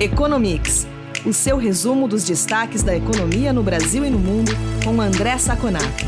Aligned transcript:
Economics, 0.00 0.86
o 1.26 1.32
seu 1.32 1.56
resumo 1.56 2.06
dos 2.06 2.22
destaques 2.22 2.84
da 2.84 2.96
economia 2.96 3.52
no 3.52 3.64
Brasil 3.64 4.04
e 4.04 4.10
no 4.10 4.18
mundo, 4.18 4.52
com 4.84 5.00
André 5.00 5.36
Saconato. 5.38 6.04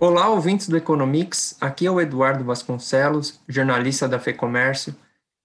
Olá, 0.00 0.28
ouvintes 0.28 0.68
do 0.68 0.76
Economics. 0.76 1.56
Aqui 1.60 1.86
é 1.86 1.90
o 1.90 2.00
Eduardo 2.00 2.42
Vasconcelos, 2.42 3.38
jornalista 3.48 4.08
da 4.08 4.18
FEComércio. 4.18 4.92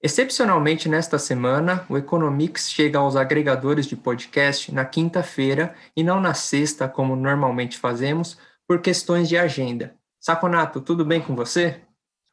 Excepcionalmente 0.02 0.90
nesta 0.90 1.20
semana, 1.20 1.86
o 1.88 2.00
Economics 2.00 2.72
chega 2.72 2.98
aos 2.98 3.16
agregadores 3.16 3.86
de 3.86 3.96
podcast 3.96 4.74
na 4.74 4.84
quinta-feira 4.84 5.76
e 5.96 6.04
não 6.04 6.20
na 6.20 6.34
sexta, 6.34 6.90
como 6.90 7.16
normalmente 7.16 7.78
fazemos, 7.78 8.40
por 8.68 8.82
questões 8.82 9.30
de 9.30 9.38
agenda. 9.38 9.94
Saconato, 10.20 10.82
tudo 10.82 11.06
bem 11.06 11.22
com 11.22 11.36
você? 11.36 11.80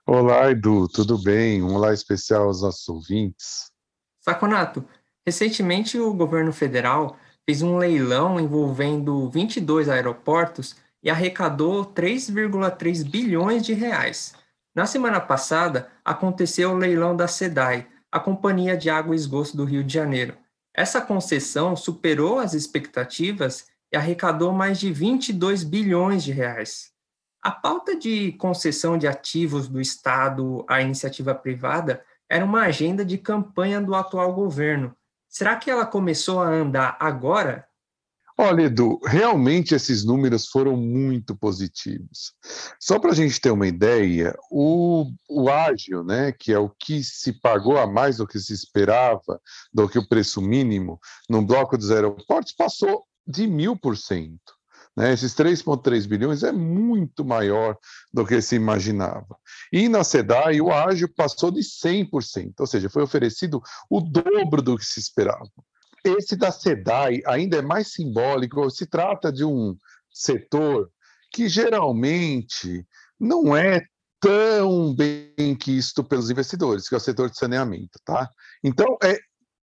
Olá, 0.07 0.51
Edu, 0.51 0.89
tudo 0.89 1.19
bem? 1.19 1.63
Um 1.63 1.75
olá 1.75 1.93
especial 1.93 2.45
aos 2.45 2.63
nossos 2.63 2.89
ouvintes. 2.89 3.77
Saconato, 4.29 4.85
recentemente 5.27 5.99
o 5.99 6.13
governo 6.13 6.53
federal 6.53 7.17
fez 7.47 7.63
um 7.63 7.79
leilão 7.79 8.39
envolvendo 8.39 9.27
22 9.31 9.89
aeroportos 9.89 10.77
e 11.03 11.09
arrecadou 11.09 11.83
3,3 11.87 13.09
bilhões 13.09 13.65
de 13.65 13.73
reais. 13.73 14.35
Na 14.75 14.85
semana 14.85 15.19
passada, 15.19 15.91
aconteceu 16.05 16.73
o 16.73 16.77
leilão 16.77 17.17
da 17.17 17.27
SEDAI, 17.27 17.87
a 18.13 18.21
Companhia 18.21 18.77
de 18.77 18.91
Água 18.91 19.15
e 19.15 19.17
Esgoto 19.17 19.57
do 19.57 19.65
Rio 19.65 19.83
de 19.83 19.95
Janeiro. 19.95 20.37
Essa 20.75 21.01
concessão 21.01 21.75
superou 21.75 22.39
as 22.39 22.53
expectativas 22.53 23.67
e 23.91 23.97
arrecadou 23.97 24.53
mais 24.53 24.79
de 24.79 24.93
22 24.93 25.65
bilhões 25.65 26.23
de 26.23 26.33
reais. 26.33 26.93
A 27.43 27.51
pauta 27.51 27.97
de 27.97 28.33
concessão 28.33 28.99
de 28.99 29.07
ativos 29.07 29.69
do 29.69 29.81
Estado 29.81 30.67
à 30.69 30.83
iniciativa 30.83 31.35
privada 31.35 32.05
era 32.31 32.45
uma 32.45 32.63
agenda 32.63 33.05
de 33.05 33.19
campanha 33.19 33.81
do 33.81 33.95
atual 33.95 34.35
governo. 34.35 34.95
Será 35.29 35.57
que 35.57 35.71
ela 35.71 35.87
começou 35.87 36.41
a 36.41 36.49
andar 36.49 36.97
agora? 37.01 37.67
Olha, 38.41 38.63
Edu, 38.63 39.01
realmente 39.05 39.75
esses 39.75 40.05
números 40.05 40.47
foram 40.47 40.77
muito 40.77 41.37
positivos. 41.37 42.33
Só 42.79 43.01
para 43.01 43.11
a 43.11 43.15
gente 43.15 43.41
ter 43.41 43.51
uma 43.51 43.67
ideia, 43.67 44.33
o, 44.49 45.11
o 45.29 45.51
ágio, 45.51 46.05
né, 46.05 46.31
que 46.31 46.53
é 46.53 46.59
o 46.59 46.69
que 46.69 47.03
se 47.03 47.33
pagou 47.41 47.77
a 47.79 47.87
mais 47.87 48.19
do 48.19 48.29
que 48.29 48.39
se 48.39 48.53
esperava, 48.53 49.41
do 49.75 49.89
que 49.89 49.99
o 49.99 50.09
preço 50.09 50.41
mínimo, 50.41 51.01
no 51.29 51.45
bloco 51.45 51.77
dos 51.77 51.91
aeroportos, 51.91 52.53
passou 52.53 53.05
de 53.27 53.45
mil 53.49 53.77
por 53.77 53.97
cento. 53.97 54.58
Né? 54.99 55.13
Esses 55.13 55.33
3,3 55.33 56.09
bilhões 56.09 56.43
é 56.43 56.51
muito 56.51 57.25
maior 57.25 57.79
do 58.13 58.27
que 58.27 58.43
se 58.43 58.57
imaginava. 58.57 59.39
E 59.73 59.89
na 59.89 60.03
SEDAI, 60.03 60.61
o 60.61 60.73
ágio 60.73 61.09
passou 61.09 61.53
de 61.53 61.61
100%, 61.61 62.55
ou 62.59 62.67
seja, 62.67 62.91
foi 62.91 63.05
oferecido 63.05 63.63
o 63.89 64.01
dobro 64.01 64.61
do 64.61 64.77
que 64.77 64.85
se 64.85 64.99
esperava. 64.99 65.49
Esse 66.05 66.35
da 66.35 66.51
SEDAI 66.51 67.23
ainda 67.27 67.59
é 67.59 67.63
mais 67.63 67.93
simbólico, 67.93 68.69
se 68.71 68.87
trata 68.87 69.31
de 69.31 69.45
um 69.45 69.77
setor 70.11 70.91
que 71.31 71.49
geralmente 71.49 72.85
não 73.21 73.57
é 73.57 73.81
tão 74.19 74.93
bem 74.93 75.55
quisto 75.57 76.03
pelos 76.03 76.29
investidores, 76.29 76.89
que 76.89 76.97
é 76.97 76.99
o 76.99 77.01
setor 77.01 77.31
de 77.31 77.39
saneamento, 77.39 78.01
tá? 78.05 78.29
Então, 78.65 78.99
é 79.01 79.17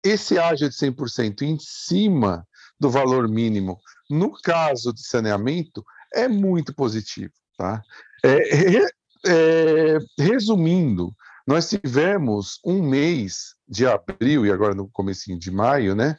esse 0.05 0.39
ágio 0.39 0.69
de 0.69 0.75
100% 0.77 1.41
em 1.41 1.57
cima 1.59 2.47
do 2.79 2.89
valor 2.89 3.27
mínimo 3.27 3.77
no 4.09 4.31
caso 4.41 4.93
de 4.93 5.05
saneamento, 5.05 5.83
é 6.13 6.27
muito 6.27 6.73
positivo. 6.73 7.33
Tá? 7.57 7.81
É, 8.23 8.85
é, 9.25 9.97
resumindo, 10.17 11.13
nós 11.45 11.69
tivemos 11.69 12.59
um 12.65 12.81
mês 12.81 13.55
de 13.67 13.87
abril 13.87 14.45
e 14.45 14.51
agora 14.51 14.75
no 14.75 14.89
comecinho 14.89 15.39
de 15.39 15.51
maio, 15.51 15.95
né, 15.95 16.17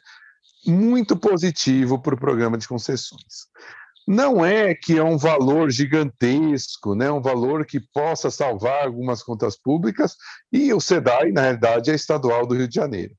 muito 0.65 1.15
positivo 1.15 2.01
para 2.01 2.15
o 2.15 2.19
programa 2.19 2.57
de 2.57 2.67
concessões. 2.67 3.47
Não 4.07 4.43
é 4.43 4.73
que 4.73 4.97
é 4.97 5.03
um 5.03 5.17
valor 5.17 5.69
gigantesco, 5.69 6.95
né, 6.95 7.11
um 7.11 7.21
valor 7.21 7.65
que 7.65 7.79
possa 7.79 8.31
salvar 8.31 8.85
algumas 8.85 9.21
contas 9.21 9.55
públicas, 9.55 10.15
e 10.51 10.73
o 10.73 10.81
SEDAI, 10.81 11.31
na 11.31 11.41
realidade, 11.41 11.91
é 11.91 11.95
estadual 11.95 12.47
do 12.47 12.55
Rio 12.55 12.67
de 12.67 12.75
Janeiro. 12.75 13.13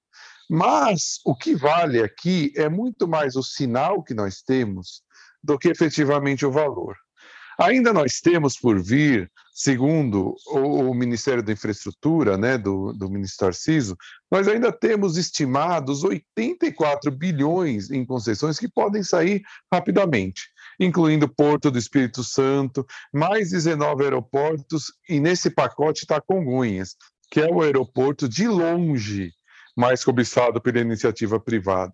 Mas 0.53 1.21
o 1.25 1.33
que 1.33 1.55
vale 1.55 2.03
aqui 2.03 2.53
é 2.57 2.69
muito 2.69 3.07
mais 3.07 3.37
o 3.37 3.43
sinal 3.43 4.03
que 4.03 4.13
nós 4.13 4.43
temos 4.43 5.01
do 5.41 5.57
que 5.57 5.69
efetivamente 5.69 6.45
o 6.45 6.51
valor. 6.51 6.97
Ainda 7.57 7.93
nós 7.93 8.21
temos 8.21 8.59
por 8.59 8.83
vir, 8.83 9.31
segundo 9.55 10.35
o, 10.49 10.93
Ministério 10.93 11.41
da 11.41 11.53
Infraestrutura, 11.53 12.37
né, 12.37 12.59
do, 12.59 12.93
do 12.93 13.09
ministro 13.09 13.47
Tarciso, 13.47 13.97
nós 14.29 14.49
ainda 14.49 14.73
temos 14.73 15.17
estimados 15.17 16.03
84 16.03 17.13
bilhões 17.13 17.89
em 17.89 18.05
concessões 18.05 18.59
que 18.59 18.69
podem 18.69 19.05
sair 19.05 19.43
rapidamente, 19.73 20.49
incluindo 20.81 21.33
Porto 21.33 21.71
do 21.71 21.79
Espírito 21.79 22.25
Santo, 22.25 22.85
mais 23.13 23.51
19 23.51 24.03
aeroportos, 24.03 24.87
e 25.09 25.21
nesse 25.21 25.49
pacote 25.49 26.01
está 26.01 26.21
Congonhas, 26.21 26.97
que 27.31 27.41
é 27.41 27.49
o 27.49 27.63
aeroporto 27.63 28.29
de 28.29 28.49
longe 28.49 29.31
mais 29.81 30.05
cobiçado 30.05 30.61
pela 30.61 30.79
iniciativa 30.79 31.41
privada. 31.41 31.93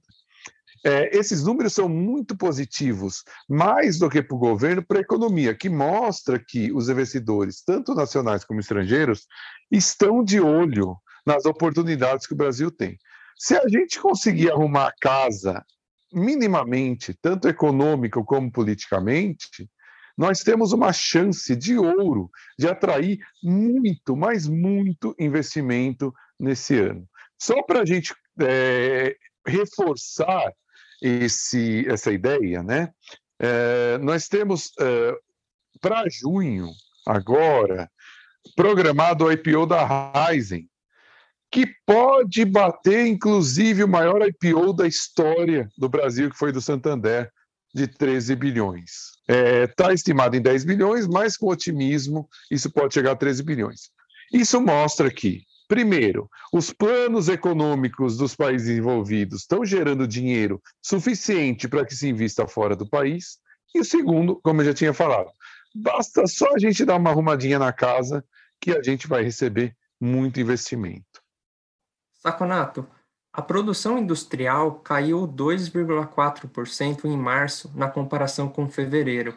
É, 0.84 1.16
esses 1.16 1.44
números 1.44 1.72
são 1.72 1.88
muito 1.88 2.36
positivos, 2.36 3.22
mais 3.48 3.98
do 3.98 4.10
que 4.10 4.22
para 4.22 4.36
o 4.36 4.38
governo, 4.38 4.84
para 4.84 4.98
a 4.98 5.00
economia, 5.00 5.54
que 5.54 5.68
mostra 5.68 6.38
que 6.38 6.72
os 6.72 6.88
investidores, 6.88 7.62
tanto 7.64 7.94
nacionais 7.94 8.44
como 8.44 8.60
estrangeiros, 8.60 9.26
estão 9.70 10.22
de 10.22 10.40
olho 10.40 10.96
nas 11.24 11.44
oportunidades 11.46 12.26
que 12.26 12.34
o 12.34 12.36
Brasil 12.36 12.70
tem. 12.70 12.98
Se 13.38 13.56
a 13.56 13.68
gente 13.68 14.00
conseguir 14.00 14.50
arrumar 14.50 14.88
a 14.88 14.94
casa 15.00 15.64
minimamente, 16.12 17.14
tanto 17.14 17.48
econômico 17.48 18.24
como 18.24 18.50
politicamente, 18.50 19.68
nós 20.16 20.40
temos 20.40 20.72
uma 20.72 20.92
chance 20.92 21.54
de 21.54 21.78
ouro 21.78 22.30
de 22.58 22.66
atrair 22.66 23.18
muito, 23.42 24.16
mas 24.16 24.48
muito 24.48 25.14
investimento 25.18 26.12
nesse 26.38 26.78
ano. 26.78 27.06
Só 27.38 27.62
para 27.62 27.80
a 27.80 27.84
gente 27.84 28.14
é, 28.40 29.16
reforçar 29.46 30.52
esse, 31.02 31.86
essa 31.88 32.12
ideia, 32.12 32.62
né? 32.62 32.90
É, 33.38 33.98
nós 33.98 34.28
temos 34.28 34.72
é, 34.80 35.14
para 35.80 36.08
junho, 36.08 36.70
agora, 37.06 37.90
programado 38.54 39.24
o 39.24 39.32
IPO 39.32 39.66
da 39.66 39.84
Ryzen, 40.30 40.68
que 41.50 41.66
pode 41.86 42.44
bater, 42.44 43.06
inclusive, 43.06 43.84
o 43.84 43.88
maior 43.88 44.26
IPO 44.26 44.72
da 44.72 44.86
história 44.86 45.68
do 45.76 45.88
Brasil, 45.88 46.30
que 46.30 46.36
foi 46.36 46.50
do 46.50 46.60
Santander, 46.60 47.30
de 47.74 47.86
13 47.86 48.34
bilhões. 48.36 49.12
Está 49.28 49.90
é, 49.90 49.94
estimado 49.94 50.34
em 50.34 50.40
10 50.40 50.64
bilhões, 50.64 51.06
mas 51.06 51.36
com 51.36 51.48
otimismo, 51.48 52.28
isso 52.50 52.70
pode 52.70 52.94
chegar 52.94 53.12
a 53.12 53.16
13 53.16 53.42
bilhões. 53.42 53.90
Isso 54.32 54.60
mostra 54.60 55.10
que 55.10 55.42
Primeiro, 55.68 56.30
os 56.52 56.72
planos 56.72 57.28
econômicos 57.28 58.16
dos 58.16 58.36
países 58.36 58.78
envolvidos 58.78 59.40
estão 59.40 59.64
gerando 59.64 60.06
dinheiro 60.06 60.62
suficiente 60.80 61.68
para 61.68 61.84
que 61.84 61.94
se 61.94 62.08
invista 62.08 62.46
fora 62.46 62.76
do 62.76 62.88
país. 62.88 63.38
E 63.74 63.80
o 63.80 63.84
segundo, 63.84 64.40
como 64.42 64.60
eu 64.60 64.66
já 64.66 64.74
tinha 64.74 64.94
falado, 64.94 65.30
basta 65.74 66.26
só 66.26 66.54
a 66.54 66.58
gente 66.58 66.84
dar 66.84 66.96
uma 66.96 67.10
arrumadinha 67.10 67.58
na 67.58 67.72
casa 67.72 68.24
que 68.60 68.70
a 68.70 68.82
gente 68.82 69.08
vai 69.08 69.22
receber 69.22 69.76
muito 70.00 70.40
investimento. 70.40 71.22
Saconato, 72.14 72.86
a 73.32 73.42
produção 73.42 73.98
industrial 73.98 74.80
caiu 74.80 75.26
2,4% 75.28 77.04
em 77.04 77.16
março 77.16 77.70
na 77.74 77.88
comparação 77.88 78.48
com 78.48 78.68
fevereiro. 78.68 79.36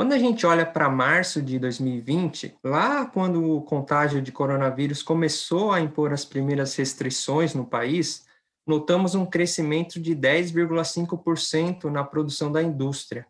Quando 0.00 0.14
a 0.14 0.18
gente 0.18 0.46
olha 0.46 0.64
para 0.64 0.88
março 0.88 1.42
de 1.42 1.58
2020, 1.58 2.56
lá 2.64 3.04
quando 3.04 3.54
o 3.54 3.60
contágio 3.60 4.22
de 4.22 4.32
coronavírus 4.32 5.02
começou 5.02 5.72
a 5.72 5.78
impor 5.78 6.10
as 6.10 6.24
primeiras 6.24 6.74
restrições 6.74 7.54
no 7.54 7.66
país, 7.66 8.24
notamos 8.66 9.14
um 9.14 9.26
crescimento 9.26 10.00
de 10.00 10.16
10,5% 10.16 11.84
na 11.90 12.02
produção 12.02 12.50
da 12.50 12.62
indústria. 12.62 13.26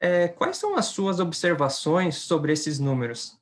É, 0.00 0.28
quais 0.28 0.56
são 0.56 0.78
as 0.78 0.86
suas 0.86 1.20
observações 1.20 2.16
sobre 2.16 2.54
esses 2.54 2.78
números? 2.78 3.36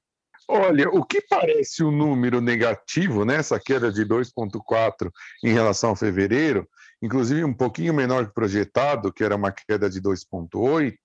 Olha, 0.49 0.89
o 0.89 1.05
que 1.05 1.21
parece 1.21 1.85
um 1.85 1.93
número 1.93 2.41
negativo, 2.41 3.25
né, 3.25 3.37
essa 3.37 3.61
queda 3.61 3.93
de 3.93 4.05
2,4 4.05 5.09
em 5.45 5.53
relação 5.53 5.93
a 5.93 5.97
fevereiro, 5.97 6.69
inclusive 7.01 7.45
um 7.45 7.55
pouquinho 7.55 7.95
menor 7.95 8.27
que 8.27 8.35
projetado, 8.35 9.13
que 9.13 9.23
era 9.23 9.37
uma 9.37 9.53
queda 9.53 9.89
de 9.89 10.03
2,8, 10.03 10.97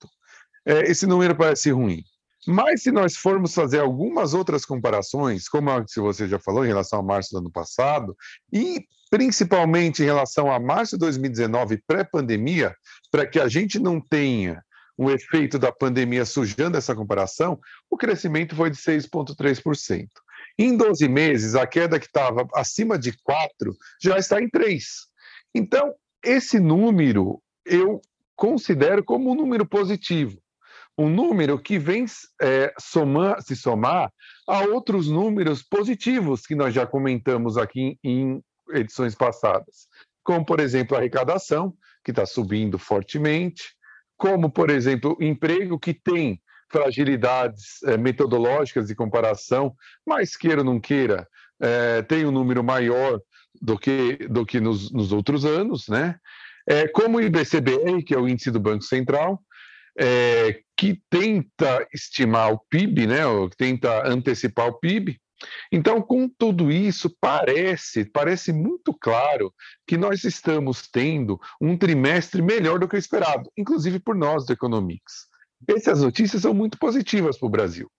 é, 0.65 0.81
esse 0.89 1.05
número 1.05 1.35
parece 1.35 1.71
ruim. 1.71 2.03
Mas 2.47 2.83
se 2.83 2.91
nós 2.91 3.15
formos 3.15 3.53
fazer 3.53 3.79
algumas 3.79 4.33
outras 4.33 4.65
comparações, 4.65 5.47
como 5.47 5.69
a 5.69 5.85
que 5.85 5.99
você 5.99 6.27
já 6.27 6.39
falou 6.39 6.65
em 6.65 6.69
relação 6.69 6.99
a 6.99 7.03
março 7.03 7.31
do 7.31 7.37
ano 7.37 7.51
passado, 7.51 8.15
e 8.51 8.83
principalmente 9.11 10.01
em 10.01 10.05
relação 10.05 10.51
a 10.51 10.59
março 10.59 10.95
de 10.95 11.01
2019, 11.01 11.83
pré-pandemia, 11.85 12.73
para 13.11 13.27
que 13.27 13.39
a 13.39 13.47
gente 13.47 13.77
não 13.77 14.01
tenha 14.01 14.63
um 14.97 15.09
efeito 15.09 15.59
da 15.59 15.71
pandemia 15.71 16.25
sujando 16.25 16.77
essa 16.77 16.95
comparação, 16.95 17.59
o 17.89 17.97
crescimento 17.97 18.55
foi 18.55 18.69
de 18.69 18.77
6,3%. 18.77 20.07
Em 20.57 20.75
12 20.75 21.07
meses, 21.07 21.55
a 21.55 21.65
queda 21.67 21.99
que 21.99 22.05
estava 22.05 22.47
acima 22.55 22.97
de 22.97 23.15
4 23.23 23.75
já 24.01 24.17
está 24.17 24.41
em 24.41 24.49
3. 24.49 24.83
Então, 25.53 25.93
esse 26.23 26.59
número 26.59 27.41
eu 27.65 28.01
considero 28.35 29.03
como 29.03 29.31
um 29.31 29.35
número 29.35 29.65
positivo. 29.65 30.40
Um 30.97 31.09
número 31.09 31.57
que 31.57 31.79
vem 31.79 32.05
é, 32.41 32.73
se 33.39 33.55
somar 33.55 34.11
a 34.47 34.59
outros 34.65 35.09
números 35.09 35.63
positivos 35.63 36.45
que 36.45 36.55
nós 36.55 36.73
já 36.73 36.85
comentamos 36.85 37.57
aqui 37.57 37.97
em 38.03 38.43
edições 38.69 39.15
passadas, 39.15 39.87
como, 40.23 40.45
por 40.45 40.59
exemplo, 40.59 40.95
a 40.95 40.99
arrecadação, 40.99 41.73
que 42.03 42.11
está 42.11 42.25
subindo 42.25 42.77
fortemente, 42.77 43.63
como, 44.17 44.51
por 44.51 44.69
exemplo, 44.69 45.17
o 45.19 45.23
emprego 45.23 45.79
que 45.79 45.93
tem 45.93 46.41
fragilidades 46.69 47.83
é, 47.83 47.97
metodológicas 47.97 48.87
de 48.87 48.95
comparação, 48.95 49.75
mas 50.05 50.35
queira 50.35 50.59
ou 50.59 50.65
não 50.65 50.79
queira, 50.79 51.27
é, 51.59 52.01
tem 52.01 52.25
um 52.25 52.31
número 52.31 52.63
maior 52.63 53.19
do 53.61 53.77
que, 53.77 54.17
do 54.29 54.45
que 54.45 54.59
nos, 54.59 54.91
nos 54.91 55.11
outros 55.11 55.45
anos, 55.45 55.87
né? 55.87 56.15
É, 56.67 56.87
como 56.87 57.17
o 57.17 57.21
IBCBR, 57.21 58.03
que 58.03 58.13
é 58.13 58.17
o 58.17 58.27
índice 58.27 58.51
do 58.51 58.59
Banco 58.59 58.83
Central, 58.83 59.41
é, 59.97 60.61
que 60.77 61.01
tenta 61.09 61.87
estimar 61.93 62.51
o 62.51 62.59
PIB, 62.69 63.07
né, 63.07 63.25
ou 63.25 63.49
tenta 63.49 64.07
antecipar 64.07 64.67
o 64.67 64.79
PIB. 64.79 65.19
Então, 65.71 66.01
com 66.01 66.29
tudo 66.29 66.71
isso, 66.71 67.15
parece, 67.19 68.05
parece 68.05 68.53
muito 68.53 68.93
claro 68.93 69.53
que 69.87 69.97
nós 69.97 70.23
estamos 70.23 70.87
tendo 70.87 71.39
um 71.59 71.75
trimestre 71.77 72.41
melhor 72.41 72.79
do 72.79 72.87
que 72.87 72.95
o 72.95 72.99
esperado, 72.99 73.49
inclusive 73.57 73.99
por 73.99 74.15
nós 74.15 74.45
do 74.45 74.53
Economics. 74.53 75.27
Essas 75.67 76.01
notícias 76.01 76.43
são 76.43 76.53
muito 76.53 76.77
positivas 76.77 77.37
para 77.37 77.47
o 77.47 77.51
Brasil, 77.51 77.91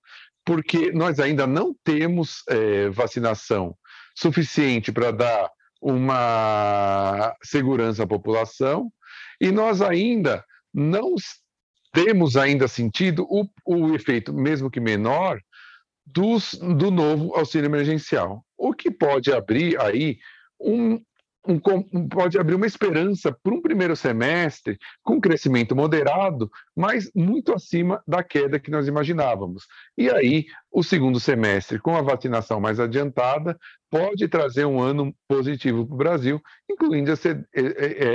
porque 0.45 0.93
nós 0.93 1.19
ainda 1.21 1.47
não 1.47 1.75
temos 1.85 2.43
é, 2.49 2.89
vacinação 2.91 3.77
suficiente 4.15 4.93
para 4.93 5.11
dar 5.11 5.51
uma 5.81 7.35
segurança 7.43 8.05
à 8.05 8.07
população 8.07 8.93
e 9.41 9.51
nós 9.51 9.83
ainda 9.83 10.45
não 10.73 11.15
temos 11.93 12.37
ainda 12.37 12.67
sentido 12.67 13.27
o, 13.29 13.47
o 13.67 13.95
efeito, 13.95 14.33
mesmo 14.33 14.71
que 14.71 14.81
menor, 14.81 15.41
dos, 16.05 16.55
do 16.55 16.91
novo 16.91 17.35
auxílio 17.35 17.67
emergencial, 17.67 18.45
o 18.57 18.73
que 18.73 18.91
pode 18.91 19.33
abrir 19.33 19.81
aí 19.81 20.19
um, 20.61 21.01
um, 21.47 22.09
pode 22.09 22.39
abrir 22.39 22.55
uma 22.55 22.67
esperança 22.67 23.37
para 23.43 23.55
um 23.55 23.61
primeiro 23.61 23.97
semestre 23.97 24.79
com 25.03 25.21
crescimento 25.21 25.75
moderado, 25.75 26.51
mas 26.75 27.11
muito 27.15 27.53
acima 27.53 28.03
da 28.07 28.23
queda 28.23 28.61
que 28.61 28.71
nós 28.71 28.87
imaginávamos. 28.87 29.67
E 29.97 30.11
aí, 30.11 30.47
o 30.71 30.83
segundo 30.83 31.19
semestre, 31.19 31.79
com 31.79 31.97
a 31.97 32.03
vacinação 32.03 32.61
mais 32.61 32.79
adiantada, 32.79 33.59
pode 33.93 34.27
trazer 34.27 34.65
um 34.65 34.81
ano 34.81 35.15
positivo 35.29 35.85
para 35.85 35.95
o 35.95 35.99
Brasil, 35.99 36.41
incluindo 36.69 37.13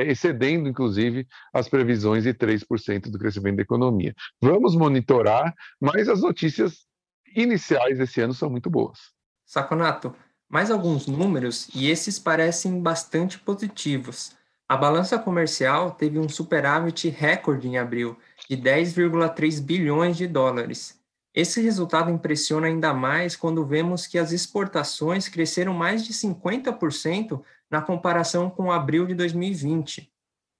excedendo, 0.07 0.68
inclusive, 0.68 1.27
as 1.53 1.69
previsões 1.69 2.24
de 2.24 2.33
3% 2.33 3.12
do 3.12 3.19
crescimento 3.19 3.57
da 3.57 3.62
economia. 3.62 4.15
Vamos 4.41 4.75
monitorar, 4.75 5.53
mas 5.79 6.09
as 6.09 6.21
notícias 6.21 6.88
iniciais 7.35 8.00
desse 8.00 8.19
ano 8.19 8.33
são 8.33 8.50
muito 8.50 8.71
boas. 8.71 8.97
Saconato, 9.45 10.15
mais 10.50 10.71
alguns 10.71 11.06
números 11.06 11.69
e 11.75 11.91
esses 11.91 12.18
parecem 12.18 12.81
bastante 12.81 13.38
positivos. 13.38 14.35
A 14.68 14.75
balança 14.75 15.19
comercial 15.19 15.91
teve 15.91 16.18
um 16.18 16.27
superávit 16.27 17.07
recorde 17.07 17.68
em 17.68 17.77
abril, 17.77 18.18
de 18.50 18.57
10,3 18.57 19.62
bilhões 19.62 20.18
de 20.18 20.25
dólares. 20.25 21.00
Esse 21.37 21.61
resultado 21.61 22.09
impressiona 22.09 22.65
ainda 22.65 22.95
mais 22.95 23.35
quando 23.35 23.63
vemos 23.63 24.07
que 24.07 24.17
as 24.17 24.31
exportações 24.31 25.29
cresceram 25.29 25.71
mais 25.71 26.03
de 26.03 26.11
50% 26.11 27.43
na 27.69 27.79
comparação 27.79 28.49
com 28.49 28.71
abril 28.71 29.05
de 29.05 29.13
2020. 29.13 30.11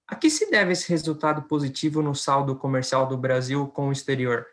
A 0.06 0.14
que 0.14 0.30
se 0.30 0.48
deve 0.48 0.70
esse 0.70 0.88
resultado 0.88 1.42
positivo 1.42 2.00
no 2.00 2.14
saldo 2.14 2.54
comercial 2.54 3.08
do 3.08 3.18
Brasil 3.18 3.66
com 3.66 3.88
o 3.88 3.92
exterior? 3.92 4.46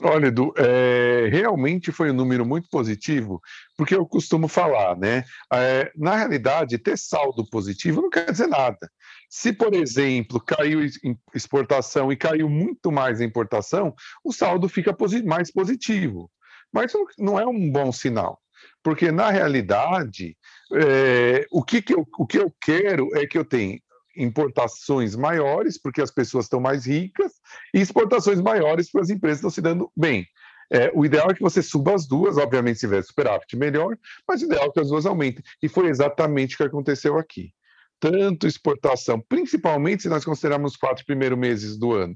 Olha, 0.00 0.28
Edu, 0.28 0.54
é, 0.56 1.28
realmente 1.30 1.92
foi 1.92 2.10
um 2.10 2.14
número 2.14 2.46
muito 2.46 2.70
positivo, 2.70 3.38
porque 3.76 3.94
eu 3.94 4.06
costumo 4.06 4.48
falar, 4.48 4.96
né? 4.96 5.24
É, 5.52 5.92
na 5.94 6.16
realidade, 6.16 6.78
ter 6.78 6.96
saldo 6.96 7.46
positivo 7.50 8.00
não 8.00 8.08
quer 8.08 8.30
dizer 8.30 8.46
nada. 8.46 8.90
Se, 9.28 9.52
por 9.52 9.74
exemplo, 9.74 10.40
caiu 10.40 10.80
exportação 11.34 12.12
e 12.12 12.16
caiu 12.16 12.48
muito 12.48 12.92
mais 12.92 13.20
a 13.20 13.24
importação, 13.24 13.94
o 14.24 14.32
saldo 14.32 14.68
fica 14.68 14.96
mais 15.24 15.52
positivo. 15.52 16.30
Mas 16.72 16.92
não 17.18 17.38
é 17.38 17.46
um 17.46 17.70
bom 17.70 17.92
sinal, 17.92 18.40
porque 18.82 19.10
na 19.10 19.30
realidade, 19.30 20.36
é, 20.74 21.46
o, 21.50 21.62
que, 21.62 21.80
que, 21.80 21.94
eu, 21.94 22.06
o 22.18 22.26
que 22.26 22.38
eu 22.38 22.52
quero 22.60 23.08
é 23.16 23.26
que 23.26 23.38
eu 23.38 23.44
tenha 23.44 23.78
importações 24.16 25.14
maiores, 25.14 25.80
porque 25.80 26.00
as 26.00 26.10
pessoas 26.10 26.46
estão 26.46 26.60
mais 26.60 26.86
ricas, 26.86 27.32
e 27.74 27.80
exportações 27.80 28.40
maiores, 28.40 28.90
porque 28.90 29.04
as 29.04 29.10
empresas 29.10 29.38
estão 29.38 29.50
se 29.50 29.60
dando 29.60 29.90
bem. 29.96 30.26
É, 30.70 30.90
o 30.94 31.04
ideal 31.04 31.30
é 31.30 31.34
que 31.34 31.42
você 31.42 31.62
suba 31.62 31.94
as 31.94 32.06
duas, 32.08 32.36
obviamente, 32.38 32.80
se 32.80 32.86
tiver 32.86 33.02
superávit, 33.02 33.56
melhor, 33.56 33.96
mas 34.26 34.42
o 34.42 34.46
ideal 34.46 34.66
é 34.66 34.70
que 34.70 34.80
as 34.80 34.88
duas 34.88 35.06
aumentem. 35.06 35.44
E 35.62 35.68
foi 35.68 35.88
exatamente 35.88 36.54
o 36.54 36.58
que 36.58 36.64
aconteceu 36.64 37.18
aqui. 37.18 37.52
Tanto 37.98 38.46
exportação, 38.46 39.20
principalmente 39.20 40.02
se 40.02 40.08
nós 40.08 40.24
considerarmos 40.24 40.72
os 40.72 40.76
quatro 40.76 41.04
primeiros 41.04 41.38
meses 41.38 41.78
do 41.78 41.92
ano. 41.92 42.14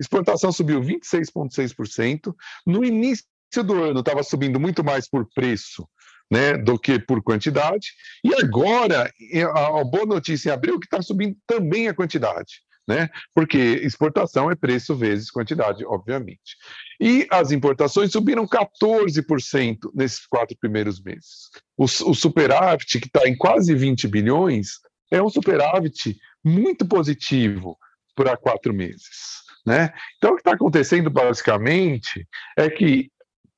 Exportação 0.00 0.52
subiu 0.52 0.80
26,6%. 0.80 2.34
No 2.66 2.84
início 2.84 3.24
do 3.64 3.82
ano 3.82 4.00
estava 4.00 4.22
subindo 4.22 4.60
muito 4.60 4.84
mais 4.84 5.08
por 5.08 5.28
preço 5.34 5.86
né, 6.32 6.56
do 6.56 6.78
que 6.78 6.98
por 6.98 7.22
quantidade. 7.22 7.88
E 8.24 8.34
agora, 8.34 9.12
a 9.54 9.84
boa 9.84 10.06
notícia 10.06 10.48
em 10.48 10.52
abril 10.52 10.76
é 10.76 10.78
que 10.78 10.86
está 10.86 11.02
subindo 11.02 11.36
também 11.46 11.88
a 11.88 11.94
quantidade. 11.94 12.62
Né? 12.88 13.08
Porque 13.34 13.58
exportação 13.58 14.50
é 14.50 14.56
preço 14.56 14.96
vezes 14.96 15.30
quantidade, 15.30 15.84
obviamente. 15.84 16.56
E 16.98 17.28
as 17.30 17.52
importações 17.52 18.10
subiram 18.10 18.46
14% 18.46 19.76
nesses 19.94 20.26
quatro 20.26 20.56
primeiros 20.58 21.00
meses. 21.00 21.50
O, 21.76 21.84
o 21.84 22.14
superávit, 22.14 22.98
que 22.98 23.06
está 23.06 23.28
em 23.28 23.36
quase 23.36 23.74
20 23.74 24.08
bilhões, 24.08 24.80
é 25.12 25.22
um 25.22 25.28
superávit 25.28 26.18
muito 26.42 26.86
positivo 26.86 27.78
para 28.14 28.36
quatro 28.36 28.72
meses. 28.72 29.42
Né? 29.64 29.92
Então, 30.16 30.32
o 30.32 30.34
que 30.34 30.40
está 30.40 30.54
acontecendo 30.54 31.08
basicamente 31.10 32.26
é 32.56 32.68
que 32.68 33.10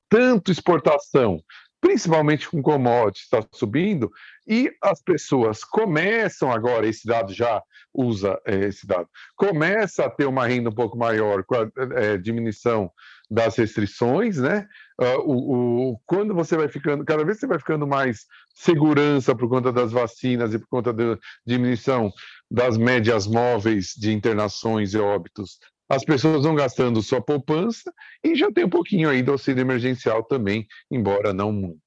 tanto 0.07 0.51
exportação 0.51 1.41
principalmente 1.85 2.49
com 2.49 2.63
commodities, 2.63 3.25
está 3.25 3.45
subindo, 3.53 4.11
e 4.47 4.71
as 4.81 5.03
pessoas 5.03 5.63
começam 5.63 6.51
agora, 6.51 6.87
esse 6.87 7.05
dado 7.05 7.31
já 7.31 7.61
usa 7.93 8.41
é, 8.43 8.55
esse 8.65 8.87
dado, 8.87 9.07
começa 9.35 10.03
a 10.03 10.09
ter 10.09 10.25
uma 10.25 10.47
renda 10.47 10.71
um 10.71 10.73
pouco 10.73 10.97
maior 10.97 11.43
com 11.43 11.53
a 11.53 11.69
é, 11.95 12.17
diminuição 12.17 12.89
das 13.29 13.55
restrições, 13.55 14.37
né? 14.37 14.67
Uh, 14.99 15.19
o, 15.25 15.91
o, 15.91 15.99
quando 16.05 16.33
você 16.33 16.55
vai 16.55 16.69
ficando, 16.69 17.03
cada 17.03 17.25
vez 17.25 17.37
você 17.37 17.47
vai 17.47 17.59
ficando 17.59 17.85
mais 17.85 18.25
segurança 18.53 19.35
por 19.35 19.49
conta 19.49 19.71
das 19.71 19.91
vacinas 19.91 20.53
e 20.53 20.59
por 20.59 20.67
conta 20.67 20.93
da 20.93 21.17
diminuição 21.45 22.11
das 22.49 22.77
médias 22.77 23.27
móveis 23.27 23.93
de 23.97 24.13
internações 24.13 24.93
e 24.93 24.97
óbitos 24.97 25.59
as 25.89 26.03
pessoas 26.03 26.43
vão 26.43 26.55
gastando 26.55 27.01
sua 27.01 27.21
poupança 27.21 27.93
e 28.23 28.35
já 28.35 28.51
tem 28.51 28.65
um 28.65 28.69
pouquinho 28.69 29.09
aí 29.09 29.21
do 29.21 29.33
auxílio 29.33 29.61
emergencial 29.61 30.23
também, 30.23 30.67
embora 30.89 31.33
não 31.33 31.51
muito. 31.51 31.79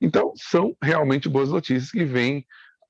Então, 0.00 0.32
são 0.36 0.76
realmente 0.82 1.28
boas 1.28 1.50
notícias 1.50 1.90
que 1.90 2.04
vêm, 2.04 2.44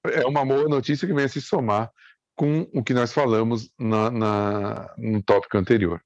é 0.04 0.26
uma 0.26 0.44
boa 0.44 0.68
notícia 0.68 1.06
que 1.06 1.14
vem 1.14 1.24
a 1.24 1.28
se 1.28 1.40
somar 1.40 1.90
com 2.34 2.68
o 2.72 2.82
que 2.82 2.94
nós 2.94 3.12
falamos 3.12 3.70
na, 3.78 4.10
na, 4.10 4.94
no 4.96 5.22
tópico 5.22 5.56
anterior. 5.56 6.02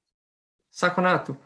Saconato, 0.70 1.36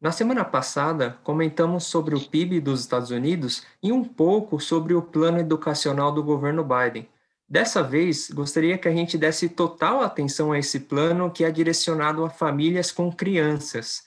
na 0.00 0.10
semana 0.10 0.44
passada 0.44 1.18
comentamos 1.22 1.84
sobre 1.84 2.14
o 2.14 2.20
PIB 2.20 2.60
dos 2.60 2.80
Estados 2.80 3.10
Unidos 3.10 3.62
e 3.82 3.92
um 3.92 4.02
pouco 4.02 4.58
sobre 4.58 4.94
o 4.94 5.02
plano 5.02 5.38
educacional 5.38 6.10
do 6.10 6.22
governo 6.22 6.64
Biden. 6.64 7.06
Dessa 7.46 7.82
vez, 7.82 8.30
gostaria 8.30 8.78
que 8.78 8.88
a 8.88 8.92
gente 8.92 9.18
desse 9.18 9.48
total 9.48 10.00
atenção 10.00 10.52
a 10.52 10.58
esse 10.58 10.80
plano 10.80 11.30
que 11.30 11.44
é 11.44 11.50
direcionado 11.50 12.24
a 12.24 12.30
famílias 12.30 12.90
com 12.90 13.12
crianças. 13.12 14.04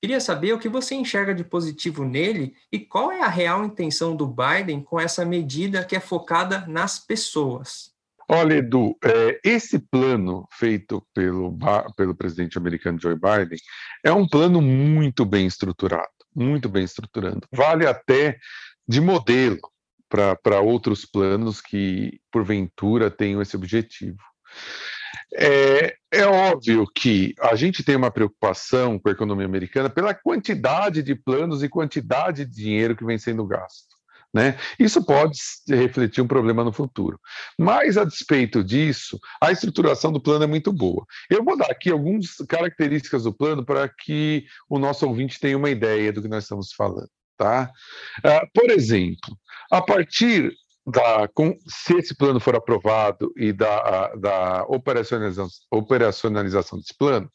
Queria 0.00 0.20
saber 0.20 0.52
o 0.52 0.58
que 0.58 0.68
você 0.68 0.94
enxerga 0.94 1.34
de 1.34 1.44
positivo 1.44 2.04
nele 2.04 2.54
e 2.72 2.78
qual 2.78 3.12
é 3.12 3.22
a 3.22 3.28
real 3.28 3.64
intenção 3.64 4.16
do 4.16 4.26
Biden 4.26 4.82
com 4.82 4.98
essa 4.98 5.24
medida 5.24 5.84
que 5.84 5.94
é 5.94 6.00
focada 6.00 6.66
nas 6.66 6.98
pessoas. 6.98 7.95
Olha, 8.28 8.54
Edu, 8.54 8.96
é, 9.04 9.40
esse 9.44 9.78
plano 9.78 10.46
feito 10.52 11.06
pelo, 11.14 11.56
pelo 11.96 12.14
presidente 12.14 12.58
americano 12.58 13.00
Joe 13.00 13.14
Biden 13.14 13.58
é 14.04 14.12
um 14.12 14.26
plano 14.26 14.60
muito 14.60 15.24
bem 15.24 15.46
estruturado, 15.46 16.08
muito 16.34 16.68
bem 16.68 16.84
estruturado. 16.84 17.46
Vale 17.52 17.86
até 17.86 18.36
de 18.86 19.00
modelo 19.00 19.60
para 20.08 20.60
outros 20.60 21.04
planos 21.04 21.60
que, 21.60 22.20
porventura, 22.30 23.10
tenham 23.10 23.42
esse 23.42 23.56
objetivo. 23.56 24.18
É, 25.34 25.96
é, 26.12 26.24
óbvio 26.24 26.86
que 26.94 27.34
a 27.40 27.54
gente 27.56 27.82
tem 27.82 27.96
uma 27.96 28.10
preocupação 28.10 28.98
com 28.98 29.08
a 29.08 29.12
economia 29.12 29.46
americana 29.46 29.90
pela 29.90 30.14
quantidade 30.14 31.02
de 31.02 31.14
planos 31.14 31.62
e 31.62 31.68
quantidade 31.68 32.44
de 32.44 32.62
dinheiro 32.62 32.96
que 32.96 33.04
vem 33.04 33.18
sendo 33.18 33.46
gasto. 33.46 33.95
Né? 34.36 34.58
Isso 34.78 35.02
pode 35.02 35.38
refletir 35.66 36.20
um 36.20 36.26
problema 36.26 36.62
no 36.62 36.70
futuro. 36.70 37.18
Mas, 37.58 37.96
a 37.96 38.04
despeito 38.04 38.62
disso, 38.62 39.18
a 39.40 39.50
estruturação 39.50 40.12
do 40.12 40.20
plano 40.20 40.44
é 40.44 40.46
muito 40.46 40.70
boa. 40.70 41.06
Eu 41.30 41.42
vou 41.42 41.56
dar 41.56 41.70
aqui 41.70 41.90
algumas 41.90 42.34
características 42.46 43.22
do 43.22 43.32
plano 43.32 43.64
para 43.64 43.88
que 43.88 44.44
o 44.68 44.78
nosso 44.78 45.06
ouvinte 45.06 45.40
tenha 45.40 45.56
uma 45.56 45.70
ideia 45.70 46.12
do 46.12 46.20
que 46.20 46.28
nós 46.28 46.44
estamos 46.44 46.70
falando. 46.74 47.08
Tá? 47.38 47.70
Uh, 48.18 48.46
por 48.52 48.70
exemplo, 48.70 49.38
a 49.70 49.80
partir 49.80 50.52
da, 50.86 51.26
com, 51.28 51.56
se 51.66 51.96
esse 51.96 52.14
plano 52.14 52.38
for 52.38 52.54
aprovado 52.54 53.32
e 53.38 53.54
da, 53.54 54.14
da 54.16 54.64
operacionalização, 54.64 55.48
operacionalização 55.70 56.78
desse 56.78 56.94
plano, 56.94 57.30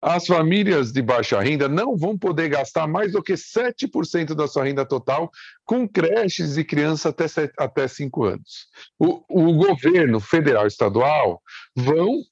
as 0.00 0.26
famílias 0.26 0.92
de 0.92 1.02
baixa 1.02 1.40
renda 1.40 1.68
não 1.68 1.96
vão 1.96 2.16
poder 2.16 2.48
gastar 2.48 2.86
mais 2.86 3.12
do 3.12 3.22
que 3.22 3.34
7% 3.34 4.34
da 4.34 4.46
sua 4.46 4.64
renda 4.64 4.86
total 4.86 5.30
com 5.64 5.88
creches 5.88 6.56
e 6.56 6.64
crianças 6.64 7.06
até, 7.06 7.26
até 7.58 7.88
5 7.88 8.24
anos. 8.24 8.68
O, 8.98 9.24
o 9.28 9.54
governo 9.54 10.20
federal 10.20 10.64
e 10.64 10.68
estadual 10.68 11.42
vão 11.74 12.22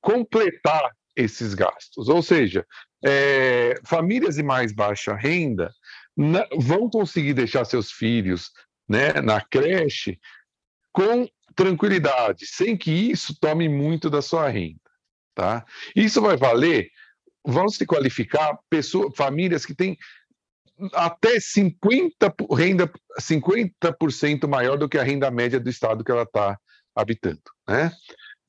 completar 0.00 0.90
esses 1.14 1.54
gastos, 1.54 2.08
ou 2.08 2.22
seja, 2.22 2.66
é, 3.04 3.74
famílias 3.84 4.36
de 4.36 4.42
mais 4.42 4.72
baixa 4.72 5.14
renda 5.14 5.72
na, 6.16 6.46
vão 6.58 6.88
conseguir 6.88 7.34
deixar 7.34 7.64
seus 7.64 7.90
filhos 7.90 8.50
né, 8.88 9.14
na 9.22 9.40
creche 9.40 10.18
com 10.92 11.26
tranquilidade, 11.54 12.46
sem 12.46 12.76
que 12.76 12.90
isso 12.90 13.38
tome 13.40 13.68
muito 13.68 14.08
da 14.08 14.22
sua 14.22 14.48
renda. 14.48 14.85
Tá? 15.36 15.66
Isso 15.94 16.22
vai 16.22 16.34
valer, 16.34 16.88
vão 17.46 17.68
se 17.68 17.84
qualificar 17.84 18.58
pessoas, 18.70 19.14
famílias 19.14 19.66
que 19.66 19.74
têm 19.74 19.98
até 20.94 21.36
50%, 21.36 22.56
renda, 22.56 22.90
50% 23.20 24.48
maior 24.48 24.78
do 24.78 24.88
que 24.88 24.96
a 24.96 25.02
renda 25.02 25.30
média 25.30 25.60
do 25.60 25.68
estado 25.68 26.02
que 26.02 26.10
ela 26.10 26.22
está 26.22 26.58
habitando. 26.94 27.42
Né? 27.68 27.92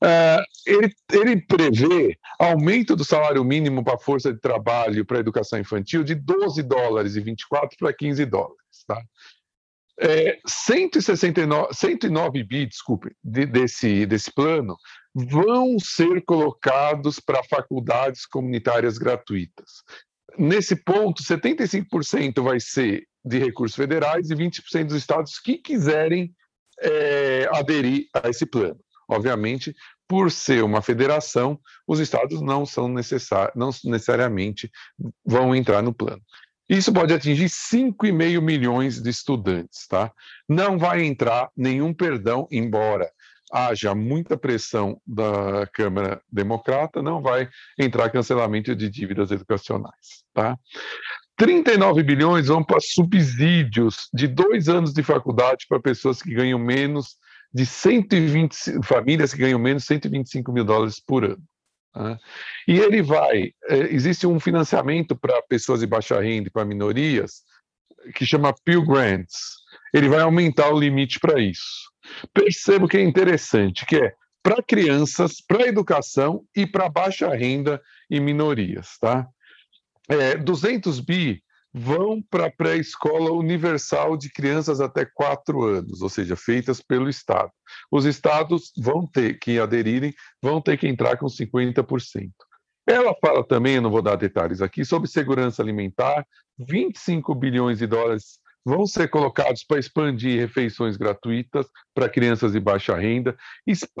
Uh, 0.02 0.42
ele, 0.64 0.94
ele, 1.12 1.42
prevê 1.42 2.16
aumento 2.38 2.96
do 2.96 3.04
salário 3.04 3.44
mínimo 3.44 3.84
para 3.84 3.94
a 3.94 3.98
força 3.98 4.32
de 4.32 4.40
trabalho 4.40 5.04
para 5.04 5.18
a 5.18 5.20
educação 5.20 5.58
infantil 5.58 6.02
de 6.02 6.14
12 6.14 6.62
dólares 6.62 7.16
e 7.16 7.20
24 7.20 7.76
para 7.78 7.92
15 7.92 8.24
dólares. 8.24 8.56
Tá? 8.86 9.02
É, 10.00 10.38
169, 10.46 11.74
109 11.74 12.44
bi, 12.44 12.66
desculpe, 12.66 13.10
de, 13.22 13.46
desse, 13.46 14.06
desse 14.06 14.32
plano 14.32 14.76
vão 15.12 15.76
ser 15.80 16.22
colocados 16.24 17.18
para 17.18 17.42
faculdades 17.42 18.24
comunitárias 18.24 18.96
gratuitas. 18.96 19.82
Nesse 20.38 20.76
ponto, 20.76 21.22
75% 21.22 22.42
vai 22.42 22.60
ser 22.60 23.08
de 23.24 23.38
recursos 23.38 23.76
federais 23.76 24.30
e 24.30 24.36
20% 24.36 24.84
dos 24.84 24.96
estados 24.96 25.40
que 25.40 25.58
quiserem 25.58 26.32
é, 26.80 27.48
aderir 27.52 28.06
a 28.14 28.28
esse 28.28 28.46
plano. 28.46 28.78
Obviamente, 29.08 29.74
por 30.06 30.30
ser 30.30 30.62
uma 30.62 30.80
federação, 30.80 31.58
os 31.86 31.98
estados 31.98 32.40
não 32.40 32.64
são 32.64 32.88
necessários, 32.88 33.54
não 33.56 33.70
necessariamente 33.90 34.70
vão 35.24 35.54
entrar 35.54 35.82
no 35.82 35.92
plano. 35.92 36.22
Isso 36.68 36.92
pode 36.92 37.14
atingir 37.14 37.46
5,5 37.46 38.40
milhões 38.42 39.00
de 39.00 39.08
estudantes, 39.08 39.86
tá? 39.86 40.12
Não 40.48 40.78
vai 40.78 41.02
entrar 41.04 41.50
nenhum 41.56 41.94
perdão, 41.94 42.46
embora 42.50 43.10
haja 43.50 43.94
muita 43.94 44.36
pressão 44.36 45.00
da 45.06 45.66
Câmara 45.72 46.20
Democrata, 46.30 47.02
não 47.02 47.22
vai 47.22 47.48
entrar 47.78 48.10
cancelamento 48.10 48.76
de 48.76 48.90
dívidas 48.90 49.30
educacionais, 49.30 50.22
tá? 50.34 50.58
39 51.36 52.02
bilhões 52.02 52.48
vão 52.48 52.62
para 52.62 52.80
subsídios 52.80 54.08
de 54.12 54.26
dois 54.26 54.68
anos 54.68 54.92
de 54.92 55.02
faculdade 55.02 55.66
para 55.68 55.80
pessoas 55.80 56.20
que 56.20 56.34
ganham 56.34 56.58
menos 56.58 57.16
de 57.54 57.64
120 57.64 58.82
famílias 58.84 59.32
que 59.32 59.40
ganham 59.40 59.58
menos 59.58 59.82
de 59.84 59.86
125 59.86 60.52
mil 60.52 60.64
dólares 60.64 61.00
por 61.00 61.24
ano. 61.24 61.42
Tá? 61.98 62.16
E 62.68 62.78
ele 62.78 63.02
vai, 63.02 63.52
é, 63.68 63.76
existe 63.92 64.24
um 64.24 64.38
financiamento 64.38 65.16
para 65.16 65.42
pessoas 65.42 65.80
de 65.80 65.86
baixa 65.86 66.20
renda 66.20 66.46
e 66.46 66.50
para 66.50 66.64
minorias 66.64 67.42
que 68.14 68.24
chama 68.24 68.54
Peel 68.64 68.86
Grants. 68.86 69.56
Ele 69.92 70.08
vai 70.08 70.20
aumentar 70.20 70.72
o 70.72 70.78
limite 70.78 71.18
para 71.18 71.40
isso. 71.40 71.90
Percebo 72.32 72.86
que 72.86 72.96
é 72.96 73.02
interessante, 73.02 73.84
que 73.84 73.96
é 73.96 74.14
para 74.44 74.62
crianças, 74.62 75.40
para 75.40 75.66
educação 75.66 76.44
e 76.54 76.64
para 76.64 76.88
baixa 76.88 77.34
renda 77.34 77.82
e 78.08 78.20
minorias, 78.20 78.96
tá? 79.00 79.26
É, 80.08 80.36
200 80.36 81.00
bi 81.00 81.42
vão 81.72 82.22
para 82.22 82.46
a 82.46 82.50
pré-escola 82.50 83.30
universal 83.32 84.16
de 84.16 84.30
crianças 84.30 84.80
até 84.80 85.04
4 85.04 85.62
anos, 85.62 86.02
ou 86.02 86.08
seja, 86.08 86.34
feitas 86.34 86.80
pelo 86.80 87.08
Estado. 87.08 87.50
Os 87.90 88.04
estados 88.04 88.72
vão 88.76 89.06
ter 89.06 89.38
que 89.38 89.58
aderirem, 89.58 90.14
vão 90.42 90.60
ter 90.60 90.78
que 90.78 90.88
entrar 90.88 91.16
com 91.16 91.26
50%. 91.26 92.30
Ela 92.86 93.14
fala 93.20 93.46
também, 93.46 93.74
eu 93.74 93.82
não 93.82 93.90
vou 93.90 94.00
dar 94.00 94.16
detalhes 94.16 94.62
aqui, 94.62 94.82
sobre 94.84 95.08
segurança 95.08 95.62
alimentar, 95.62 96.26
25 96.58 97.34
bilhões 97.34 97.78
de 97.78 97.86
dólares 97.86 98.38
vão 98.68 98.86
ser 98.86 99.08
colocados 99.08 99.64
para 99.64 99.78
expandir 99.78 100.38
refeições 100.38 100.98
gratuitas 100.98 101.66
para 101.94 102.08
crianças 102.08 102.52
de 102.52 102.60
baixa 102.60 102.94
renda. 102.94 103.34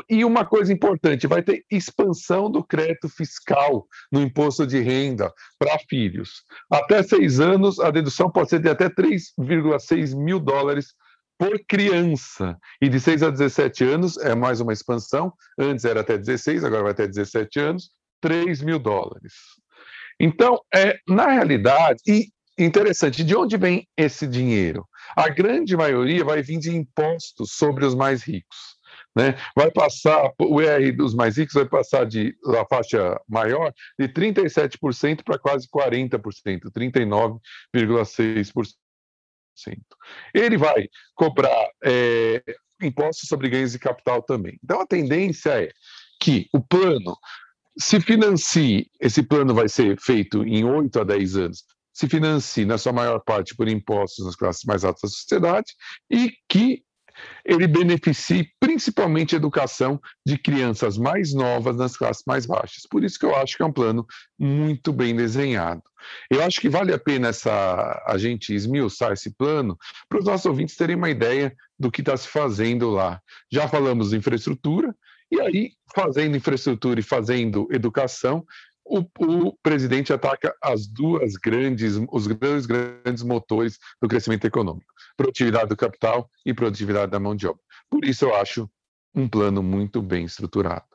E 0.08 0.24
uma 0.24 0.44
coisa 0.44 0.70
importante, 0.70 1.26
vai 1.26 1.42
ter 1.42 1.64
expansão 1.70 2.50
do 2.50 2.62
crédito 2.62 3.08
fiscal 3.08 3.86
no 4.12 4.20
imposto 4.20 4.66
de 4.66 4.78
renda 4.80 5.32
para 5.58 5.78
filhos. 5.88 6.42
Até 6.70 7.02
seis 7.02 7.40
anos, 7.40 7.80
a 7.80 7.90
dedução 7.90 8.30
pode 8.30 8.50
ser 8.50 8.60
de 8.60 8.68
até 8.68 8.90
3,6 8.90 10.14
mil 10.14 10.38
dólares 10.38 10.94
por 11.38 11.58
criança. 11.66 12.58
E 12.82 12.90
de 12.90 13.00
6 13.00 13.22
a 13.22 13.30
17 13.30 13.84
anos 13.84 14.18
é 14.18 14.34
mais 14.34 14.60
uma 14.60 14.72
expansão. 14.72 15.32
Antes 15.58 15.86
era 15.86 16.00
até 16.00 16.18
16, 16.18 16.62
agora 16.62 16.82
vai 16.82 16.92
até 16.92 17.06
17 17.06 17.58
anos, 17.58 17.90
3 18.20 18.60
mil 18.60 18.78
dólares. 18.78 19.32
Então, 20.20 20.60
é, 20.74 20.98
na 21.08 21.28
realidade, 21.28 22.02
e 22.06 22.26
Interessante, 22.58 23.22
de 23.22 23.36
onde 23.36 23.56
vem 23.56 23.86
esse 23.96 24.26
dinheiro? 24.26 24.84
A 25.16 25.28
grande 25.28 25.76
maioria 25.76 26.24
vai 26.24 26.42
vir 26.42 26.58
de 26.58 26.74
impostos 26.74 27.52
sobre 27.52 27.84
os 27.84 27.94
mais 27.94 28.24
ricos. 28.24 28.76
Né? 29.16 29.36
Vai 29.54 29.70
passar, 29.70 30.32
o 30.40 30.60
ER 30.60 30.96
dos 30.96 31.14
mais 31.14 31.36
ricos 31.36 31.54
vai 31.54 31.68
passar 31.68 32.04
de 32.04 32.36
da 32.44 32.64
faixa 32.66 33.16
maior 33.28 33.72
de 33.98 34.08
37% 34.08 35.22
para 35.24 35.38
quase 35.38 35.68
40%, 35.68 36.70
39,6%. 36.76 38.74
Ele 40.34 40.56
vai 40.56 40.88
cobrar 41.14 41.70
é, 41.84 42.42
impostos 42.82 43.28
sobre 43.28 43.48
ganhos 43.48 43.72
de 43.72 43.78
capital 43.78 44.22
também. 44.22 44.58
Então 44.62 44.80
a 44.80 44.86
tendência 44.86 45.62
é 45.62 45.70
que 46.20 46.48
o 46.52 46.60
plano 46.60 47.16
se 47.78 48.00
financie, 48.00 48.90
esse 49.00 49.22
plano 49.22 49.54
vai 49.54 49.68
ser 49.68 49.96
feito 50.00 50.44
em 50.44 50.64
8 50.64 51.00
a 51.00 51.04
10 51.04 51.36
anos, 51.36 51.64
se 51.98 52.08
financie, 52.08 52.64
na 52.64 52.78
sua 52.78 52.92
maior 52.92 53.18
parte, 53.18 53.56
por 53.56 53.66
impostos 53.66 54.24
nas 54.24 54.36
classes 54.36 54.62
mais 54.64 54.84
altas 54.84 55.02
da 55.02 55.08
sociedade 55.08 55.74
e 56.08 56.32
que 56.48 56.84
ele 57.44 57.66
beneficie 57.66 58.48
principalmente 58.60 59.34
a 59.34 59.38
educação 59.38 60.00
de 60.24 60.38
crianças 60.38 60.96
mais 60.96 61.34
novas 61.34 61.76
nas 61.76 61.96
classes 61.96 62.22
mais 62.24 62.46
baixas. 62.46 62.84
Por 62.88 63.02
isso 63.02 63.18
que 63.18 63.26
eu 63.26 63.34
acho 63.34 63.56
que 63.56 63.64
é 63.64 63.66
um 63.66 63.72
plano 63.72 64.06
muito 64.38 64.92
bem 64.92 65.16
desenhado. 65.16 65.82
Eu 66.30 66.44
acho 66.44 66.60
que 66.60 66.68
vale 66.68 66.94
a 66.94 66.98
pena 67.00 67.30
essa, 67.30 68.00
a 68.06 68.16
gente 68.16 68.54
esmiuçar 68.54 69.10
esse 69.10 69.34
plano 69.34 69.76
para 70.08 70.20
os 70.20 70.24
nossos 70.24 70.46
ouvintes 70.46 70.76
terem 70.76 70.94
uma 70.94 71.10
ideia 71.10 71.52
do 71.76 71.90
que 71.90 72.00
está 72.00 72.16
se 72.16 72.28
fazendo 72.28 72.90
lá. 72.90 73.20
Já 73.50 73.66
falamos 73.66 74.10
de 74.10 74.18
infraestrutura, 74.18 74.94
e 75.30 75.40
aí, 75.40 75.72
fazendo 75.94 76.36
infraestrutura 76.36 77.00
e 77.00 77.02
fazendo 77.02 77.68
educação, 77.70 78.46
o, 78.88 79.06
o, 79.18 79.52
presidente 79.62 80.12
ataca 80.12 80.54
as 80.62 80.86
duas 80.86 81.34
grandes, 81.34 81.94
os 82.10 82.26
dois 82.26 82.66
grandes 82.66 83.22
motores 83.22 83.78
do 84.00 84.08
crescimento 84.08 84.46
econômico: 84.46 84.92
produtividade 85.16 85.68
do 85.68 85.76
capital 85.76 86.30
e 86.44 86.54
produtividade 86.54 87.12
da 87.12 87.20
mão 87.20 87.36
de 87.36 87.46
obra. 87.46 87.60
Por 87.90 88.04
isso 88.04 88.24
eu 88.24 88.34
acho 88.34 88.68
um 89.14 89.28
plano 89.28 89.62
muito 89.62 90.00
bem 90.00 90.24
estruturado. 90.24 90.86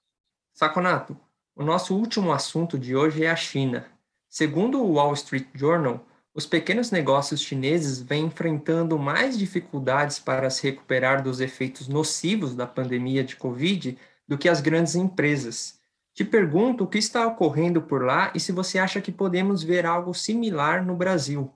Saconato, 0.53 1.17
o 1.55 1.63
nosso 1.63 1.95
último 1.95 2.31
assunto 2.31 2.79
de 2.79 2.95
hoje 2.95 3.23
é 3.23 3.29
a 3.29 3.35
China. 3.35 3.85
Segundo 4.29 4.81
o 4.81 4.93
Wall 4.93 5.13
Street 5.13 5.47
Journal, 5.53 6.05
os 6.33 6.47
pequenos 6.47 6.89
negócios 6.89 7.41
chineses 7.41 8.01
vêm 8.01 8.25
enfrentando 8.25 8.97
mais 8.97 9.37
dificuldades 9.37 10.17
para 10.17 10.49
se 10.49 10.63
recuperar 10.63 11.21
dos 11.21 11.39
efeitos 11.39 11.87
nocivos 11.87 12.55
da 12.55 12.65
pandemia 12.65 13.23
de 13.23 13.35
Covid 13.35 13.95
do 14.27 14.37
que 14.37 14.49
as 14.49 14.59
grandes 14.59 14.95
empresas. 14.95 15.79
Te 16.13 16.23
pergunto 16.23 16.83
o 16.83 16.87
que 16.87 16.97
está 16.97 17.25
ocorrendo 17.25 17.81
por 17.81 18.03
lá 18.03 18.31
e 18.35 18.39
se 18.39 18.51
você 18.51 18.77
acha 18.77 19.01
que 19.01 19.11
podemos 19.11 19.63
ver 19.63 19.85
algo 19.85 20.13
similar 20.13 20.85
no 20.85 20.95
Brasil. 20.95 21.51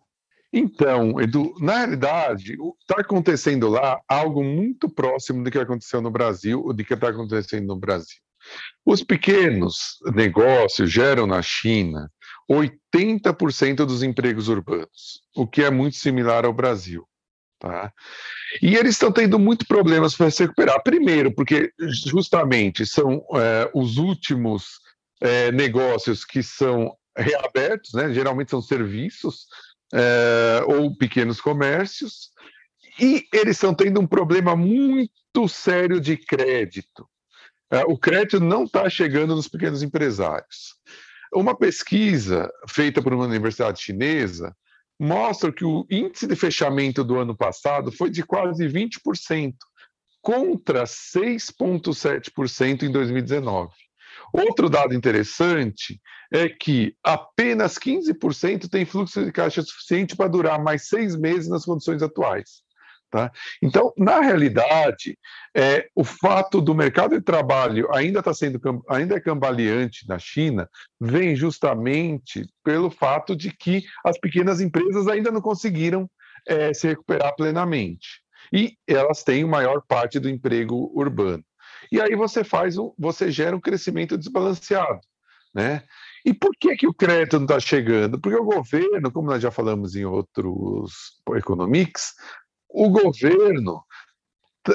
Então, 0.52 1.20
Edu, 1.22 1.54
na 1.60 1.80
realidade, 1.80 2.58
está 2.82 3.02
acontecendo 3.02 3.68
lá 3.70 4.00
algo 4.08 4.44
muito 4.44 4.90
próximo 4.90 5.44
do 5.44 5.52
que 5.52 5.60
aconteceu 5.60 6.02
no 6.02 6.10
Brasil, 6.10 6.64
ou 6.64 6.74
do 6.74 6.84
que 6.84 6.94
está 6.94 7.10
acontecendo 7.10 7.68
no 7.68 7.78
Brasil. 7.78 8.18
Os 8.86 9.04
pequenos 9.04 9.98
negócios 10.16 10.92
geram 10.92 11.28
na 11.28 11.42
China 11.42 12.10
80% 12.50 13.86
dos 13.86 14.02
empregos 14.02 14.48
urbanos, 14.48 15.22
o 15.36 15.46
que 15.46 15.64
é 15.64 15.70
muito 15.70 15.98
similar 15.98 16.46
ao 16.46 16.54
Brasil. 16.54 17.06
Tá? 17.60 17.92
E 18.62 18.76
eles 18.76 18.92
estão 18.92 19.12
tendo 19.12 19.40
muito 19.40 19.66
problemas 19.66 20.16
para 20.16 20.30
se 20.30 20.44
recuperar. 20.44 20.82
Primeiro, 20.84 21.34
porque 21.34 21.72
justamente 21.80 22.86
são 22.86 23.26
é, 23.34 23.70
os 23.74 23.98
últimos 23.98 24.80
é, 25.20 25.52
negócios 25.52 26.24
que 26.24 26.44
são 26.44 26.96
reabertos, 27.18 27.94
né? 27.94 28.14
geralmente 28.14 28.52
são 28.52 28.62
serviços 28.62 29.48
é, 29.92 30.62
ou 30.68 30.96
pequenos 30.96 31.42
comércios, 31.42 32.32
e 33.00 33.28
eles 33.34 33.58
estão 33.58 33.74
tendo 33.74 34.00
um 34.00 34.08
problema 34.08 34.56
muito 34.56 35.48
sério 35.48 36.00
de 36.00 36.18
crédito. 36.18 37.08
O 37.88 37.98
crédito 37.98 38.40
não 38.40 38.64
está 38.64 38.90
chegando 38.90 39.36
nos 39.36 39.48
pequenos 39.48 39.84
empresários. 39.84 40.76
Uma 41.34 41.56
pesquisa 41.56 42.50
feita 42.70 43.02
por 43.02 43.14
uma 43.14 43.26
universidade 43.26 43.82
chinesa 43.82 44.56
mostra 45.00 45.52
que 45.52 45.64
o 45.64 45.86
índice 45.90 46.28
de 46.28 46.36
fechamento 46.36 47.04
do 47.04 47.18
ano 47.18 47.36
passado 47.36 47.92
foi 47.92 48.10
de 48.10 48.24
quase 48.24 48.68
20%, 48.68 49.54
contra 50.22 50.84
6,7% 50.84 52.84
em 52.84 52.92
2019. 52.92 53.72
Outro 54.34 54.70
dado 54.70 54.94
interessante 54.94 56.02
é 56.32 56.50
que 56.50 56.96
apenas 57.04 57.78
15% 57.78 58.70
tem 58.70 58.86
fluxo 58.86 59.24
de 59.24 59.32
caixa 59.32 59.62
suficiente 59.62 60.16
para 60.16 60.30
durar 60.30 60.62
mais 60.62 60.88
seis 60.88 61.16
meses 61.16 61.48
nas 61.48 61.64
condições 61.64 62.02
atuais. 62.02 62.62
Tá? 63.10 63.32
Então, 63.64 63.94
na 63.98 64.20
realidade, 64.20 65.18
é, 65.56 65.88
o 65.96 66.04
fato 66.04 66.60
do 66.60 66.76
mercado 66.76 67.18
de 67.18 67.22
trabalho 67.22 67.90
ainda 67.94 68.20
está 68.20 68.34
sendo 68.34 68.60
ainda 68.90 69.16
é 69.16 69.20
cambaleante 69.22 70.06
na 70.10 70.20
China 70.20 70.70
vem 71.00 71.34
justamente 71.34 72.46
pelo 72.66 72.92
fato 72.92 73.34
de 73.34 73.50
que 73.50 73.82
as 74.04 74.20
pequenas 74.20 74.60
empresas 74.60 75.08
ainda 75.08 75.32
não 75.32 75.40
conseguiram 75.40 76.10
é, 76.46 76.74
se 76.74 76.86
recuperar 76.88 77.34
plenamente 77.36 78.22
e 78.52 78.76
elas 78.86 79.24
têm 79.24 79.46
maior 79.46 79.82
parte 79.88 80.20
do 80.20 80.30
emprego 80.30 80.92
urbano. 80.94 81.44
E 81.92 82.02
aí 82.02 82.16
você 82.16 82.44
faz 82.44 82.78
um, 82.78 82.94
você 82.98 83.32
gera 83.32 83.56
um 83.56 83.62
crescimento 83.62 84.18
desbalanceado, 84.18 85.00
né? 85.54 85.84
E 86.26 86.34
por 86.34 86.52
que, 86.60 86.76
que 86.76 86.88
o 86.88 86.94
crédito 86.94 87.38
não 87.38 87.46
está 87.46 87.60
chegando? 87.60 88.20
Porque 88.20 88.38
o 88.38 88.44
governo, 88.44 89.12
como 89.12 89.30
nós 89.30 89.42
já 89.42 89.50
falamos 89.50 89.96
em 89.96 90.04
outros 90.04 91.22
economics, 91.38 92.14
o 92.70 92.90
governo 92.90 93.84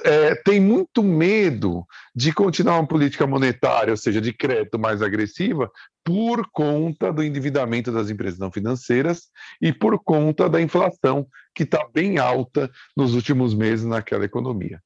é, 0.05 0.35
tem 0.35 0.61
muito 0.61 1.03
medo 1.03 1.87
de 2.15 2.33
continuar 2.33 2.79
uma 2.79 2.87
política 2.87 3.27
monetária, 3.27 3.91
ou 3.91 3.97
seja, 3.97 4.21
de 4.21 4.33
crédito 4.33 4.79
mais 4.79 5.03
agressiva, 5.03 5.71
por 6.05 6.49
conta 6.51 7.13
do 7.13 7.23
endividamento 7.23 7.93
das 7.93 8.11
empresas 8.11 8.39
não 8.39 8.51
financeiras 8.51 9.29
e 9.61 9.73
por 9.73 10.03
conta 10.03 10.49
da 10.49 10.61
inflação, 10.61 11.27
que 11.55 11.63
está 11.65 11.87
bem 11.93 12.19
alta 12.19 12.71
nos 12.97 13.15
últimos 13.15 13.55
meses 13.55 13.85
naquela 13.85 14.25
economia. 14.25 14.81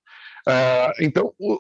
Uh, 0.47 0.93
então, 1.01 1.33
o, 1.39 1.59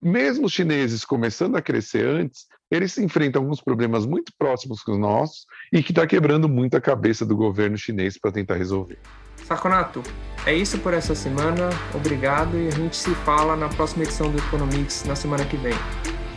mesmo 0.00 0.46
os 0.46 0.52
chineses 0.52 1.04
começando 1.04 1.56
a 1.56 1.62
crescer 1.62 2.06
antes, 2.06 2.46
eles 2.74 2.96
enfrentam 2.98 3.42
alguns 3.42 3.60
problemas 3.60 4.06
muito 4.06 4.32
próximos 4.38 4.82
com 4.82 4.92
os 4.92 4.98
nossos 4.98 5.46
e 5.72 5.82
que 5.82 5.92
está 5.92 6.06
quebrando 6.06 6.48
muito 6.48 6.76
a 6.76 6.80
cabeça 6.80 7.24
do 7.24 7.36
governo 7.36 7.76
chinês 7.76 8.18
para 8.18 8.32
tentar 8.32 8.56
resolver. 8.56 8.98
Saconato, 9.44 10.02
é 10.46 10.54
isso 10.54 10.78
por 10.78 10.94
essa 10.94 11.14
semana. 11.14 11.68
Obrigado 11.94 12.56
e 12.56 12.68
a 12.68 12.70
gente 12.70 12.96
se 12.96 13.14
fala 13.16 13.56
na 13.56 13.68
próxima 13.68 14.04
edição 14.04 14.30
do 14.30 14.38
Economics 14.38 15.04
na 15.04 15.14
semana 15.14 15.44
que 15.44 15.56
vem. 15.56 15.74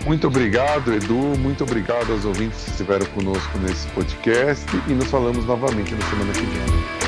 Muito 0.06 0.28
obrigado, 0.28 0.94
Edu. 0.94 1.38
Muito 1.38 1.64
obrigado 1.64 2.12
aos 2.12 2.24
ouvintes 2.24 2.64
que 2.64 2.72
estiveram 2.72 3.06
conosco 3.08 3.58
nesse 3.60 3.88
podcast 3.90 4.66
e 4.88 4.94
nos 4.94 5.10
falamos 5.10 5.46
novamente 5.46 5.94
na 5.94 6.06
semana 6.06 6.34
que 6.34 6.46
vem. 6.46 7.07